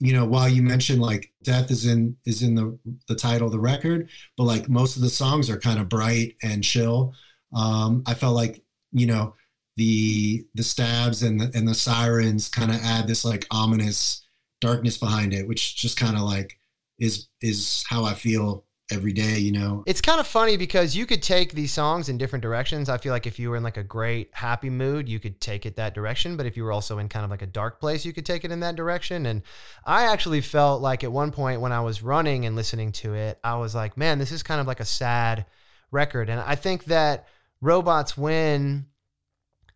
[0.00, 3.52] you know while you mentioned like death is in is in the the title of
[3.52, 7.14] the record but like most of the songs are kind of bright and chill.
[7.54, 8.62] Um, I felt like
[8.92, 9.34] you know
[9.76, 14.26] the the stabs and the, and the sirens kind of add this like ominous
[14.62, 16.58] darkness behind it, which just kind of like
[16.98, 19.38] is is how I feel every day.
[19.38, 22.88] You know, It's kind of funny because you could take these songs in different directions.
[22.88, 25.66] I feel like if you were in like a great happy mood, you could take
[25.66, 26.36] it that direction.
[26.36, 28.44] But if you were also in kind of like a dark place, you could take
[28.44, 29.26] it in that direction.
[29.26, 29.42] And
[29.84, 33.38] I actually felt like at one point when I was running and listening to it,
[33.42, 35.44] I was like, man, this is kind of like a sad
[35.90, 36.30] record.
[36.30, 37.26] And I think that
[37.60, 38.86] Robots Win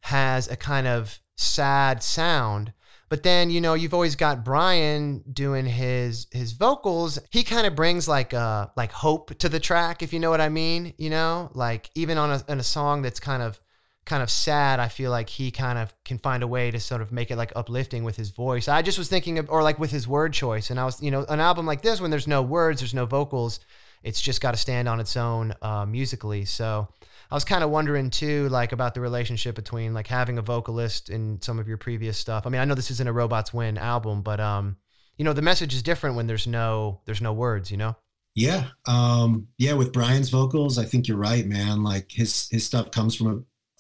[0.03, 2.72] has a kind of sad sound.
[3.09, 7.19] But then, you know, you've always got Brian doing his his vocals.
[7.31, 10.40] He kind of brings like uh like hope to the track, if you know what
[10.40, 10.92] I mean.
[10.99, 13.61] You know, like even on a, on a song that's kind of
[14.07, 17.03] kind of sad, I feel like he kind of can find a way to sort
[17.03, 18.69] of make it like uplifting with his voice.
[18.69, 20.71] I just was thinking of, or like with his word choice.
[20.71, 23.05] And I was, you know, an album like this, when there's no words, there's no
[23.05, 23.61] vocals,
[24.05, 26.45] it's just got to stand on its own uh, musically.
[26.45, 26.88] So
[27.31, 31.11] I was kind of wondering too, like about the relationship between like having a vocalist
[31.11, 32.47] in some of your previous stuff.
[32.47, 34.77] I mean, I know this isn't a Robots Win album, but um,
[35.17, 37.71] you know, the message is different when there's no there's no words.
[37.71, 37.97] You know.
[38.35, 39.73] yeah, um, yeah.
[39.73, 41.83] With Brian's vocals, I think you're right, man.
[41.83, 43.27] Like his his stuff comes from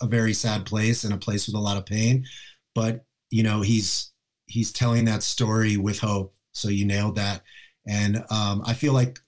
[0.00, 2.24] a, a very sad place and a place with a lot of pain,
[2.74, 4.12] but you know he's
[4.46, 6.34] he's telling that story with hope.
[6.52, 7.42] So you nailed that,
[7.86, 9.20] and um, I feel like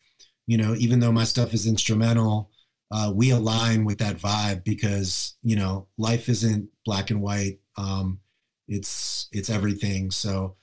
[0.46, 2.50] you know even though my stuff is instrumental
[2.90, 7.58] uh, we align with that vibe because you know life isn't black and white.
[7.76, 8.20] Um,
[8.66, 10.10] it's it's everything.
[10.10, 10.56] So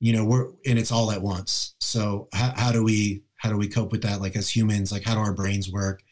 [0.00, 1.74] you know we're and it's all at once.
[1.80, 4.92] So how, how do we how do we cope with that like as humans?
[4.92, 6.02] Like how do our brains work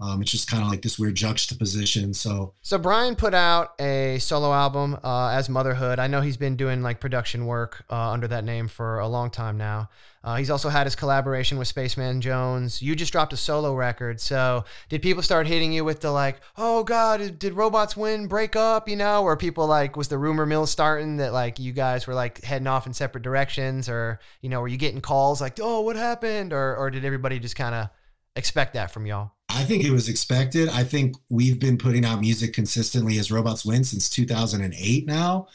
[0.00, 4.18] um, it's just kind of like this weird juxtaposition so So Brian put out a
[4.18, 5.98] solo album uh, as Motherhood.
[5.98, 9.30] I know he's been doing like production work uh, under that name for a long
[9.30, 9.90] time now.
[10.22, 12.82] Uh, he's also had his collaboration with Spaceman Jones.
[12.82, 14.20] You just dropped a solo record.
[14.20, 18.54] So did people start hitting you with the like, oh God, did, Robots Win break
[18.54, 18.86] up?
[18.86, 22.14] You know, or people like, was the rumor mill starting that like you guys were
[22.14, 25.80] like heading off in separate directions, or you know, were you getting calls like, oh,
[25.80, 27.88] what happened, or or did everybody just kind of
[28.36, 29.32] expect that from y'all?
[29.52, 30.68] I think it was expected.
[30.68, 35.48] I think we've been putting out music consistently as Robots Win since 2008 now.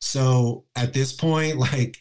[0.00, 1.98] So at this point, like,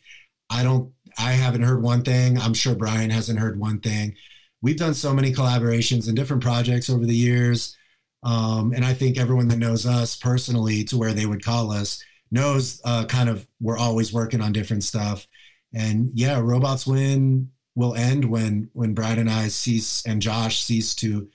[0.50, 2.38] I don't, I haven't heard one thing.
[2.38, 4.16] I'm sure Brian hasn't heard one thing.
[4.62, 7.76] We've done so many collaborations and different projects over the years.
[8.24, 12.04] Um, and I think everyone that knows us personally to where they would call us
[12.32, 15.28] knows uh, kind of we're always working on different stuff.
[15.74, 20.94] And yeah, Robots Win will end when when Brad and I cease and Josh cease
[20.96, 21.30] to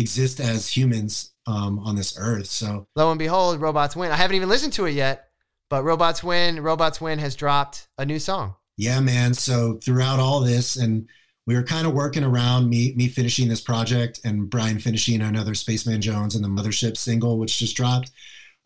[0.00, 2.46] exist as humans um, on this earth.
[2.46, 4.10] So lo and behold, Robots Win.
[4.10, 5.28] I haven't even listened to it yet,
[5.68, 8.54] but Robots Win, Robots Win has dropped a new song.
[8.76, 9.34] yeah, man.
[9.34, 11.08] So throughout all this, and
[11.46, 15.54] we were kind of working around me me finishing this project and Brian finishing another
[15.54, 18.10] Spaceman Jones and the Mothership single, which just dropped.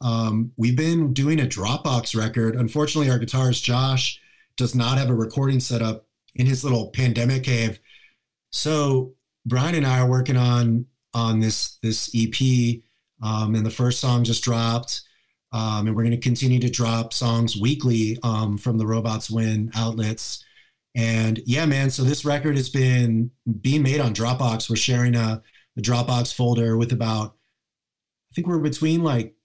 [0.01, 2.57] Um, we've been doing a Dropbox record.
[2.57, 4.21] Unfortunately, our guitarist Josh
[4.57, 7.79] does not have a recording setup in his little pandemic cave.
[8.51, 9.15] So
[9.47, 12.83] Brian and I are working on on this this EP,
[13.23, 15.03] um, and the first song just dropped.
[15.53, 19.71] Um, and we're going to continue to drop songs weekly um, from the Robots Win
[19.77, 20.45] outlets.
[20.97, 21.91] And yeah, man.
[21.91, 24.69] So this record has been being made on Dropbox.
[24.69, 25.43] We're sharing a,
[25.77, 27.37] a Dropbox folder with about,
[28.33, 29.37] I think we're between like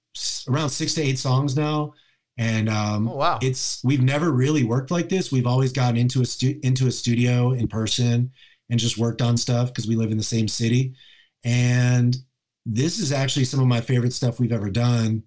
[0.47, 1.93] around six to eight songs now.
[2.37, 3.39] And um, oh, wow.
[3.41, 5.31] it's we've never really worked like this.
[5.31, 8.31] We've always gotten into a stu- into a studio in person
[8.69, 10.93] and just worked on stuff because we live in the same city.
[11.43, 12.15] And
[12.65, 15.23] this is actually some of my favorite stuff we've ever done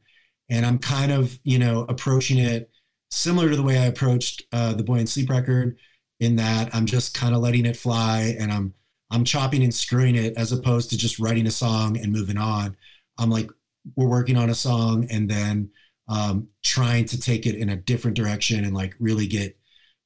[0.53, 2.71] and I'm kind of you know approaching it
[3.11, 5.77] similar to the way I approached uh, the Boy and Sleep record,
[6.21, 8.75] in that I'm just kind of letting it fly and I'm
[9.11, 12.77] I'm chopping and screwing it as opposed to just writing a song and moving on.
[13.19, 13.51] I'm like
[13.97, 15.71] we're working on a song and then
[16.09, 19.57] um, trying to take it in a different direction and like really get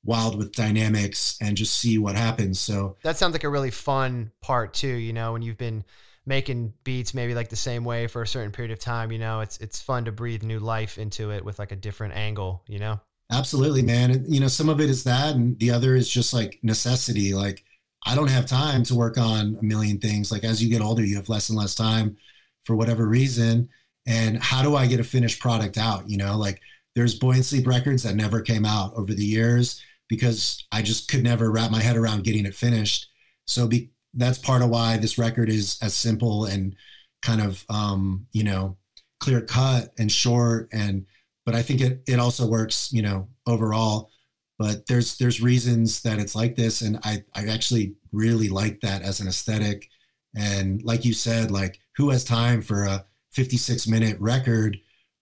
[0.07, 2.59] wild with dynamics and just see what happens.
[2.61, 4.89] So that sounds like a really fun part too.
[4.89, 5.85] You know, when you've been
[6.27, 9.41] making beats maybe like the same way for a certain period of time you know
[9.41, 12.79] it's it's fun to breathe new life into it with like a different angle you
[12.79, 13.01] know?
[13.31, 14.25] Absolutely man.
[14.29, 17.35] You know some of it is that and the other is just like necessity.
[17.35, 17.65] Like
[18.05, 20.31] i don't have time to work on a million things.
[20.31, 22.17] Like as you get older you have less and less time
[22.65, 23.69] for whatever reason.
[24.07, 26.37] And how do i get a finished product out you know?
[26.37, 26.61] Like
[26.95, 31.09] there's boy and sleep records that never came out over the years because i just
[31.09, 33.09] could never wrap my head around getting it finished.
[33.47, 36.75] So be, that's part of why this record is as simple and
[37.23, 38.77] kind of um, you know
[39.21, 41.07] clear cut and short and
[41.45, 44.11] but I think it it also works you know overall.
[44.59, 49.03] But there's there's reasons that it's like this and I I actually really like that
[49.03, 49.89] as an aesthetic.
[50.35, 54.79] And like you said like who has time for a 56 minute record?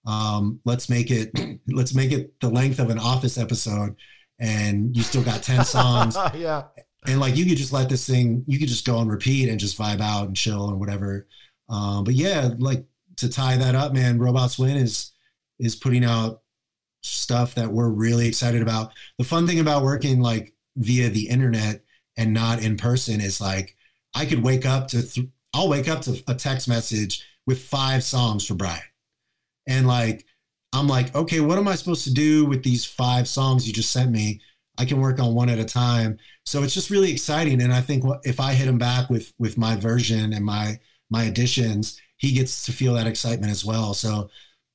[0.07, 1.31] Um, let's make it
[1.67, 3.95] let's make it the length of an office episode
[4.39, 6.17] and you still got 10 songs.
[6.35, 6.63] Yeah.
[7.07, 9.59] And like you could just let this thing you could just go and repeat and
[9.59, 11.27] just vibe out and chill and whatever.
[11.69, 12.85] Um, but yeah like
[13.17, 15.11] to tie that up man robots win is
[15.59, 16.41] is putting out
[17.03, 18.91] stuff that we're really excited about.
[19.19, 21.81] The fun thing about working like via the internet
[22.17, 23.75] and not in person is like
[24.15, 28.03] i could wake up to th- i'll wake up to a text message with five
[28.03, 28.81] songs for brian.
[29.67, 30.24] And like
[30.75, 33.91] i'm like okay what am i supposed to do with these five songs you just
[33.91, 34.39] sent me
[34.77, 36.17] I can work on one at a time.
[36.45, 37.61] So it's just really exciting.
[37.61, 41.23] And I think if I hit him back with with my version and my my
[41.23, 43.93] additions, he gets to feel that excitement as well.
[43.93, 44.29] So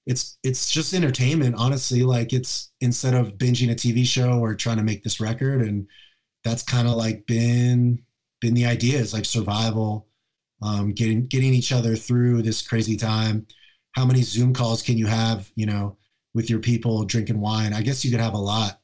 [0.06, 2.02] it's it's just entertainment, honestly.
[2.02, 5.86] Like it's instead of binging a TV show or trying to make this record, and
[6.44, 8.02] that's kind of like been
[8.40, 10.08] been the idea is like survival,
[10.62, 13.46] um, getting getting each other through this crazy time.
[13.92, 15.96] How many Zoom calls can you have, you know,
[16.34, 17.72] with your people drinking wine?
[17.72, 18.80] I guess you could have a lot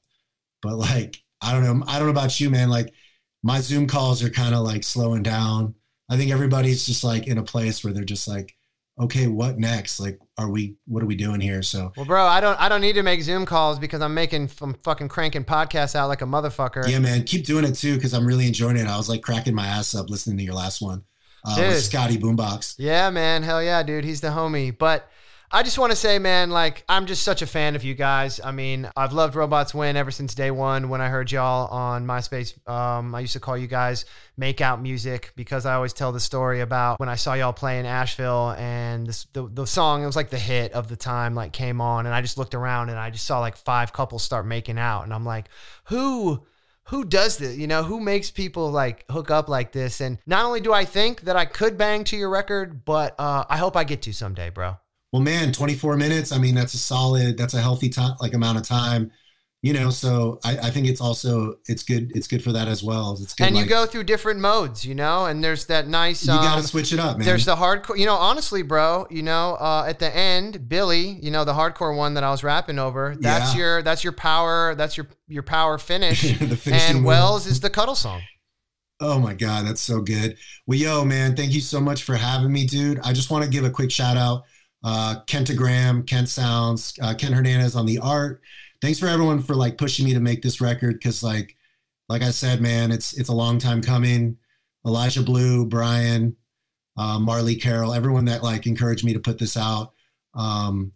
[0.66, 1.84] but like, I don't know.
[1.86, 2.68] I don't know about you, man.
[2.68, 2.92] Like
[3.42, 5.74] my Zoom calls are kind of like slowing down.
[6.08, 8.56] I think everybody's just like in a place where they're just like,
[8.98, 10.00] okay, what next?
[10.00, 11.62] Like, are we, what are we doing here?
[11.62, 14.50] So, well, bro, I don't, I don't need to make Zoom calls because I'm making,
[14.60, 16.88] I'm fucking cranking podcasts out like a motherfucker.
[16.88, 17.24] Yeah, man.
[17.24, 18.00] Keep doing it too.
[18.00, 18.86] Cause I'm really enjoying it.
[18.86, 21.04] I was like cracking my ass up listening to your last one.
[21.46, 22.74] Uh, with Scotty Boombox.
[22.78, 23.42] Yeah, man.
[23.42, 24.04] Hell yeah, dude.
[24.04, 24.76] He's the homie.
[24.76, 25.08] But
[25.50, 28.40] I just want to say, man, like I'm just such a fan of you guys.
[28.42, 30.88] I mean, I've loved Robots Win ever since day one.
[30.88, 34.06] When I heard y'all on MySpace, um, I used to call you guys
[34.36, 37.78] Make Out Music because I always tell the story about when I saw y'all play
[37.78, 40.02] in Asheville and this, the the song.
[40.02, 42.54] It was like the hit of the time, like came on, and I just looked
[42.54, 45.48] around and I just saw like five couples start making out, and I'm like,
[45.84, 46.44] who?
[46.88, 47.56] Who does this?
[47.56, 50.00] You know, who makes people like hook up like this?
[50.00, 53.44] And not only do I think that I could bang to your record, but uh,
[53.48, 54.76] I hope I get to someday, bro
[55.16, 56.30] well, man, 24 minutes.
[56.30, 59.12] I mean, that's a solid, that's a healthy time, like amount of time,
[59.62, 59.90] you know.
[59.90, 62.12] So I, I think it's also it's good.
[62.14, 63.18] It's good for that as well.
[63.20, 63.46] It's good.
[63.46, 65.26] And you like, go through different modes, you know.
[65.26, 66.26] And there's that nice.
[66.26, 67.26] You um, got to switch it up, man.
[67.26, 67.98] There's the hardcore.
[67.98, 69.06] You know, honestly, bro.
[69.10, 71.18] You know, uh, at the end, Billy.
[71.22, 73.16] You know, the hardcore one that I was rapping over.
[73.18, 73.60] That's yeah.
[73.60, 74.74] your that's your power.
[74.74, 76.24] That's your your power finish.
[76.66, 78.22] and Wells is the cuddle song.
[78.98, 80.38] Oh my God, that's so good.
[80.66, 82.98] Well, yo, man, thank you so much for having me, dude.
[83.00, 84.44] I just want to give a quick shout out
[84.86, 88.40] uh, Kentagram, Kent Sounds, uh, Ken Hernandez on the art.
[88.80, 91.56] Thanks for everyone for like pushing me to make this record because like
[92.08, 94.38] like I said, man, it's it's a long time coming.
[94.86, 96.36] Elijah Blue, Brian,
[96.96, 99.92] uh, Marley Carroll, everyone that like encouraged me to put this out.
[100.34, 100.92] Um,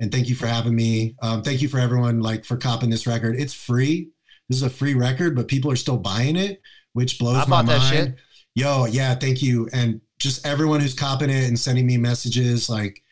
[0.00, 1.16] and thank you for having me.
[1.22, 3.36] Um, thank you for everyone like for copping this record.
[3.38, 4.10] It's free.
[4.48, 6.60] This is a free record, but people are still buying it,
[6.92, 7.82] which blows I my mind.
[7.82, 8.14] shit.
[8.54, 9.68] Yo, yeah, thank you.
[9.72, 13.02] And just everyone who's copping it and sending me messages like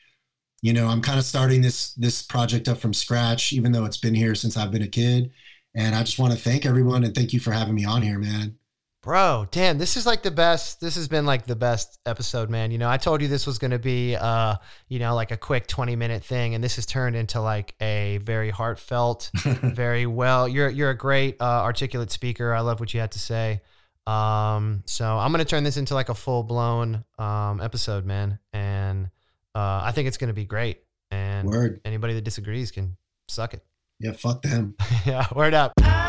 [0.62, 3.96] you know, I'm kind of starting this this project up from scratch even though it's
[3.96, 5.30] been here since I've been a kid.
[5.74, 8.18] And I just want to thank everyone and thank you for having me on here,
[8.18, 8.56] man.
[9.02, 10.80] Bro, damn, this is like the best.
[10.80, 12.70] This has been like the best episode, man.
[12.70, 14.56] You know, I told you this was going to be, uh,
[14.88, 16.54] you know, like a quick 20 minute thing.
[16.54, 20.46] And this has turned into like a very heartfelt, very well.
[20.46, 22.52] You're, you're a great, uh, articulate speaker.
[22.52, 23.62] I love what you had to say.
[24.06, 28.38] Um, so I'm going to turn this into like a full blown, um, episode, man.
[28.52, 29.08] And,
[29.54, 30.82] uh, I think it's going to be great.
[31.10, 31.80] And Word.
[31.84, 32.96] anybody that disagrees can
[33.28, 33.64] suck it.
[33.98, 34.76] Yeah, fuck them.
[35.06, 35.26] yeah.
[35.34, 35.72] Word up.